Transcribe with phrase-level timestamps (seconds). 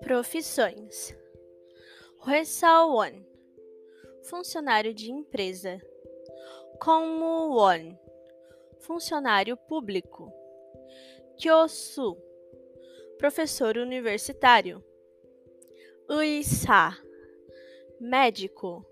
[0.00, 1.16] Profissões:
[2.18, 3.24] Hwesawon,
[4.24, 5.80] funcionário de empresa.
[6.78, 7.98] Kommuwon,
[8.80, 10.32] funcionário público.
[11.36, 12.16] Kyosu,
[13.18, 14.84] professor universitário.
[16.08, 16.98] Uisa,
[18.00, 18.84] médico.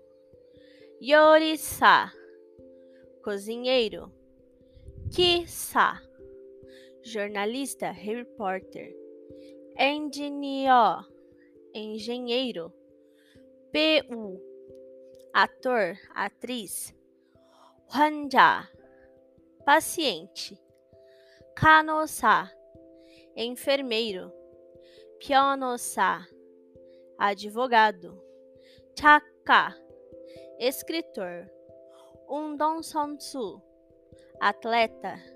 [0.99, 2.11] Yorisa,
[3.21, 4.11] cozinheiro.
[5.11, 6.01] Kisa,
[7.03, 8.95] jornalista, repórter.
[9.77, 11.05] Engineer,
[11.73, 12.73] engenheiro.
[13.71, 14.39] PU,
[15.33, 16.93] ator, atriz.
[17.89, 18.69] Hanja,
[19.65, 20.57] paciente.
[21.55, 22.49] Kanosa,
[23.35, 24.31] enfermeiro.
[25.19, 26.25] Pionosa,
[27.17, 28.21] advogado.
[28.95, 29.75] Chaka,
[30.59, 31.49] escritor.
[32.27, 33.61] Undon Sonsu,
[34.39, 35.32] atleta.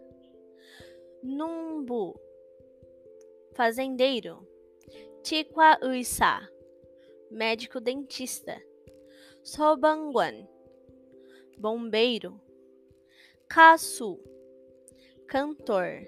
[1.24, 2.20] Numbu,
[3.56, 4.46] fazendeiro.
[5.24, 6.48] Tikwa Uisa,
[7.32, 8.62] médico dentista.
[9.44, 10.48] Sobanguan,
[11.58, 12.40] bombeiro.
[13.50, 14.20] Kasu,
[15.28, 16.08] cantor.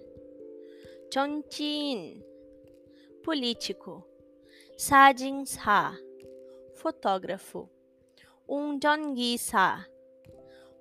[1.10, 2.24] Chontin,
[3.24, 4.06] político.
[4.78, 5.98] Sajin Sa,
[6.76, 7.70] fotógrafo.
[8.48, 9.86] Unjongi Sa,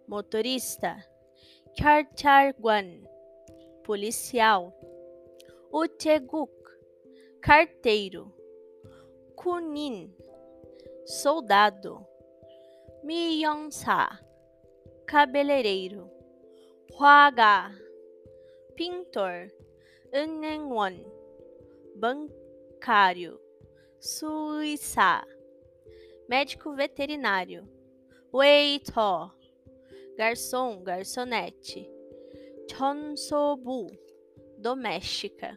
[0.06, 1.02] motorista.
[1.74, 3.06] Charcharguan,
[3.88, 4.70] policial.
[5.72, 6.52] Ucheguk,
[7.40, 8.30] carteiro.
[9.34, 10.14] Kunin,
[11.06, 12.06] soldado.
[13.02, 14.20] Miyonsa,
[15.06, 16.10] cabeleireiro.
[16.92, 17.72] Huaga,
[18.76, 19.48] pintor.
[20.12, 20.98] Unenwon,
[21.96, 23.40] bancário.
[23.98, 25.24] Suíça,
[26.28, 27.66] médico veterinário.
[28.30, 29.32] Waiter,
[30.18, 31.97] garçom, garçonete.
[32.68, 33.90] Chonsobu,
[34.58, 35.56] doméstica.